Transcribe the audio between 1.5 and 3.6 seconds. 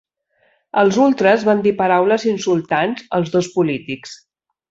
dir paraules insultants als dos